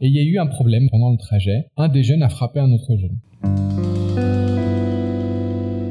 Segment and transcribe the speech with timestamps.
[0.00, 1.66] et il y a eu un problème pendant le trajet.
[1.76, 3.18] Un des jeunes a frappé un autre jeune.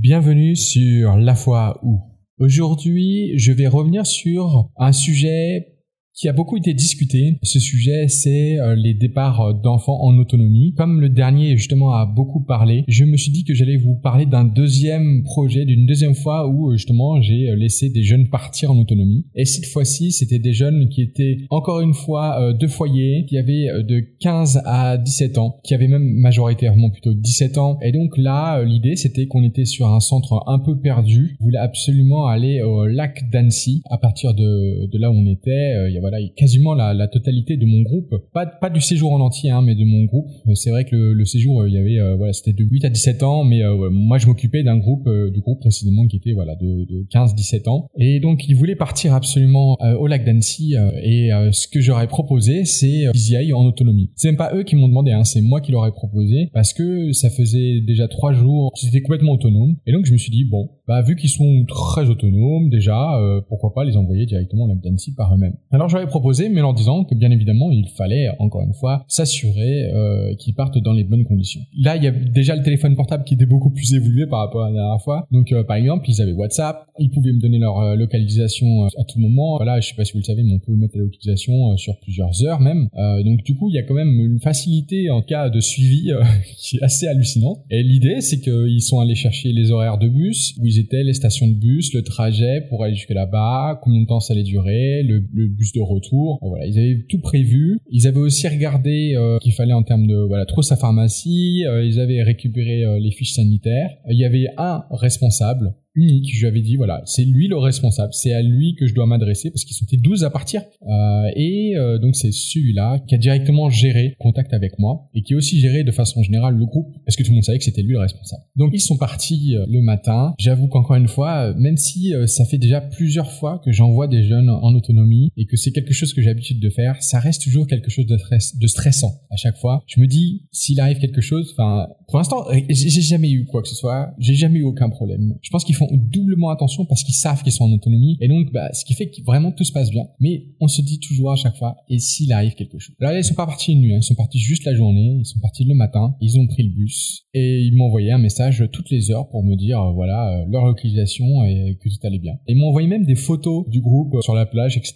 [0.00, 2.00] Bienvenue sur La foi où.
[2.38, 5.77] Aujourd'hui, je vais revenir sur un sujet
[6.18, 7.38] qui a beaucoup été discuté.
[7.44, 10.74] Ce sujet, c'est euh, les départs euh, d'enfants en autonomie.
[10.76, 14.26] Comme le dernier, justement, a beaucoup parlé, je me suis dit que j'allais vous parler
[14.26, 18.78] d'un deuxième projet, d'une deuxième fois où, euh, justement, j'ai laissé des jeunes partir en
[18.78, 19.26] autonomie.
[19.36, 23.68] Et cette fois-ci, c'était des jeunes qui étaient, encore une fois, de foyer, qui avaient
[23.84, 27.78] de 15 à 17 ans, qui avaient même majoritairement plutôt 17 ans.
[27.82, 31.36] Et donc là, l'idée, c'était qu'on était sur un centre un peu perdu.
[31.40, 33.82] On voulait absolument aller au lac d'Annecy.
[33.90, 37.56] À partir de, de là où on était, il y avait voilà, quasiment la, totalité
[37.56, 40.28] de mon groupe, pas, pas du séjour en entier, hein, mais de mon groupe.
[40.46, 42.64] Euh, c'est vrai que le, le séjour, euh, il y avait, euh, voilà, c'était de
[42.64, 46.32] 8 à 17 ans, mais moi je m'occupais d'un groupe, du groupe précisément qui était
[46.32, 47.88] voilà de, de 15-17 ans.
[47.98, 50.74] Et donc ils voulaient partir absolument au lac d'Annecy.
[51.02, 54.10] et ce que j'aurais proposé, c'est qu'ils y aillent en autonomie.
[54.16, 56.72] C'est même pas eux qui m'ont demandé, hein, c'est moi qui leur ai proposé parce
[56.72, 59.76] que ça faisait déjà trois jours qu'ils étaient complètement autonomes.
[59.86, 63.74] Et donc je me suis dit bon, bah vu qu'ils sont très autonomes déjà, pourquoi
[63.74, 65.54] pas les envoyer directement au lac d'Annecy par eux-mêmes.
[65.70, 69.90] Alors j'avais proposé, mais en disant que bien évidemment, il fallait encore une fois s'assurer
[69.92, 71.60] euh, qu'ils partent dans les bonnes conditions.
[71.82, 74.64] Là, il y a déjà le téléphone portable qui était beaucoup plus évolué par rapport
[74.64, 75.26] à la dernière fois.
[75.30, 79.04] Donc, euh, par exemple, ils avaient WhatsApp, ils pouvaient me donner leur euh, localisation à
[79.04, 79.56] tout moment.
[79.56, 81.98] Voilà, je sais pas si vous le savez, mais on peut mettre la localisation sur
[82.00, 82.88] plusieurs heures même.
[83.24, 86.12] donc, du coup, il y a quand même une facilité en cas de suivi
[86.58, 87.58] qui est assez hallucinante.
[87.70, 91.54] Et l'idée, c'est qu'ils sont allés chercher les horaires de bus, étaient, les stations de
[91.54, 95.72] bus, le trajet pour aller jusque là-bas, combien de temps ça allait durer, le, bus
[95.72, 96.38] de retour.
[96.42, 97.78] Voilà, ils avaient tout prévu.
[97.90, 101.64] Ils avaient aussi regardé euh, qu'il fallait en termes de voilà trop sa pharmacie.
[101.66, 103.90] Euh, ils avaient récupéré euh, les fiches sanitaires.
[104.08, 106.30] Il y avait un responsable unique.
[106.32, 109.06] Je lui avais dit, voilà, c'est lui le responsable, c'est à lui que je dois
[109.06, 110.62] m'adresser parce qu'ils sont 12 à partir.
[110.82, 115.34] Euh, et euh, donc c'est celui-là qui a directement géré contact avec moi et qui
[115.34, 117.64] a aussi géré de façon générale le groupe parce que tout le monde savait que
[117.64, 118.42] c'était lui le responsable.
[118.56, 120.34] Donc ils sont partis euh, le matin.
[120.38, 124.50] J'avoue qu'encore une fois, même si ça fait déjà plusieurs fois que j'envoie des jeunes
[124.50, 127.66] en autonomie et que c'est quelque chose que j'ai l'habitude de faire, ça reste toujours
[127.66, 129.82] quelque chose de, de stressant à chaque fois.
[129.86, 133.68] Je me dis, s'il arrive quelque chose, enfin, pour l'instant, j'ai jamais eu quoi que
[133.68, 135.34] ce soit, j'ai jamais eu aucun problème.
[135.42, 138.16] Je pense qu'il font doublement attention parce qu'ils savent qu'ils sont en autonomie.
[138.20, 140.06] Et donc, bah, ce qui fait que vraiment tout se passe bien.
[140.20, 142.94] Mais on se dit toujours à chaque fois, et s'il arrive quelque chose?
[143.00, 143.98] Là, ils sont pas partis une nuit, hein.
[144.00, 146.70] ils sont partis juste la journée, ils sont partis le matin, ils ont pris le
[146.70, 150.40] bus et ils m'ont envoyé un message toutes les heures pour me dire, euh, voilà,
[150.40, 152.34] euh, leur localisation et que tout allait bien.
[152.46, 154.94] Et ils m'ont envoyé même des photos du groupe sur la plage, etc.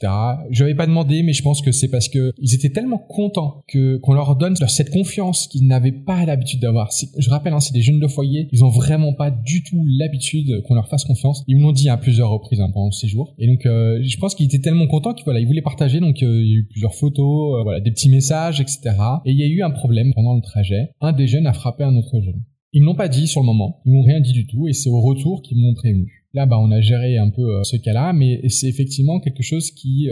[0.50, 3.62] Je n'avais pas demandé, mais je pense que c'est parce que ils étaient tellement contents
[3.68, 6.90] que qu'on leur donne cette confiance qu'ils n'avaient pas l'habitude d'avoir.
[7.18, 10.62] Je rappelle, hein, c'est des jeunes de foyer, ils ont vraiment pas du tout l'habitude
[10.62, 11.44] qu'on leur fasse confiance.
[11.46, 13.34] Ils me l'ont dit à plusieurs reprises hein, pendant ces jours.
[13.38, 16.00] Et donc, euh, je pense qu'il était tellement content qu'il voilà, il voulait partager.
[16.00, 18.80] Donc, euh, il y a eu plusieurs photos, euh, voilà, des petits messages, etc.
[19.24, 20.90] Et il y a eu un problème pendant le trajet.
[21.00, 22.42] Un des jeunes a frappé un autre jeune.
[22.72, 23.80] Ils n'ont pas dit sur le moment.
[23.84, 24.68] Ils m'ont rien dit du tout.
[24.68, 26.24] Et c'est au retour qu'ils m'ont prévenu.
[26.34, 30.08] Là, bah, on a géré un peu ce cas-là, mais c'est effectivement quelque chose qui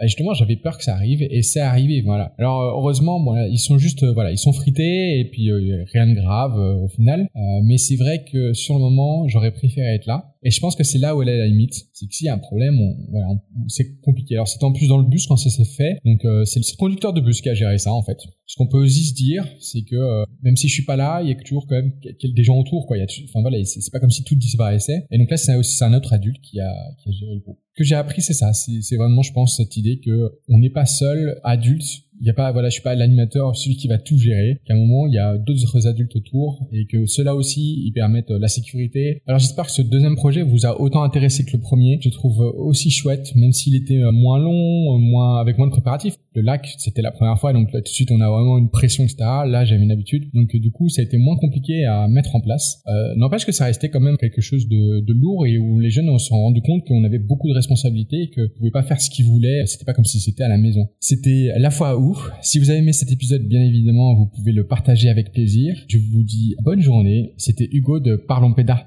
[0.00, 2.32] bah, justement j'avais peur que ça arrive et c'est arrivé voilà.
[2.38, 5.84] Alors euh, heureusement bon, ils sont juste euh, voilà ils sont frités et puis euh,
[5.92, 7.28] rien de grave au final.
[7.64, 10.84] Mais c'est vrai que sur le moment j'aurais préféré être là et je pense que
[10.84, 11.74] c'est là où elle est la limite.
[11.92, 13.26] C'est que s'il y a un problème on, voilà
[13.68, 14.34] c'est compliqué.
[14.34, 15.98] Alors c'était en plus dans le bus quand ça s'est fait.
[16.04, 18.18] Donc c'est le conducteur de bus qui a géré ça en fait.
[18.46, 21.28] Ce qu'on peut aussi se dire c'est que même si je suis pas là il
[21.28, 21.92] y a toujours quand même
[22.22, 22.96] des gens autour quoi.
[22.98, 25.06] Il enfin voilà c'est pas comme si tout disparaissait.
[25.10, 27.58] Et donc là c'est aussi un autre adulte qui a qui a géré le groupe.
[27.76, 28.52] Que j'ai appris, c'est ça.
[28.52, 31.84] C'est vraiment, je pense, cette idée que on n'est pas seul adulte
[32.20, 34.60] il y a pas voilà je suis pas l'animateur celui qui va tout gérer.
[34.66, 38.30] Qu'à un moment il y a d'autres adultes autour et que cela aussi ils permettent
[38.30, 39.22] la sécurité.
[39.26, 41.98] Alors j'espère que ce deuxième projet vous a autant intéressé que le premier.
[42.02, 45.72] Je trouve aussi chouette même s'il était euh, moins long euh, moins avec moins de
[45.72, 46.14] préparatifs.
[46.34, 48.70] Le lac c'était la première fois donc là tout de suite on a vraiment une
[48.70, 49.16] pression etc
[49.46, 50.30] là j'avais une habitude.
[50.34, 52.82] Donc du coup ça a été moins compliqué à mettre en place.
[52.86, 56.16] Euh, n'empêche que ça restait quand même quelque chose de, lourd et où les jeunes
[56.18, 59.10] se sont rendus compte qu'on avait beaucoup de responsabilités et que pouvaient pas faire ce
[59.10, 59.66] qu'ils voulaient.
[59.66, 60.88] C'était pas comme si c'était à la maison.
[61.00, 62.09] C'était la fois où
[62.42, 65.74] si vous avez aimé cet épisode, bien évidemment, vous pouvez le partager avec plaisir.
[65.88, 67.34] Je vous dis bonne journée.
[67.36, 68.86] C'était Hugo de Parlons Pédas.